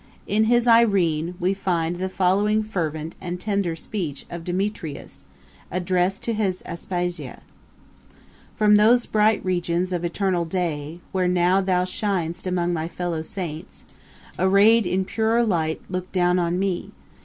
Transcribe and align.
In 0.25 0.45
his 0.45 0.67
Irene, 0.67 1.35
we 1.39 1.53
find 1.53 1.97
the 1.97 2.09
following 2.09 2.63
fervent 2.63 3.13
and 3.21 3.39
tender 3.39 3.75
speech 3.75 4.25
of 4.31 4.43
Demetrius, 4.43 5.27
addressed 5.69 6.23
to 6.23 6.33
his 6.33 6.63
Aspasia: 6.65 7.43
'From 8.55 8.77
those 8.77 9.05
bright 9.05 9.45
regions 9.45 9.93
of 9.93 10.03
eternal 10.03 10.45
day, 10.45 11.01
Where 11.11 11.27
now 11.27 11.61
thou 11.61 11.83
shin'st 11.85 12.47
amongst 12.47 12.73
thy 12.73 12.87
fellow 12.87 13.21
saints, 13.21 13.85
Array'd 14.39 14.87
in 14.87 15.05
purer 15.05 15.43
light, 15.43 15.79
look 15.87 16.11
down 16.11 16.39
on 16.39 16.57
me! 16.57 16.89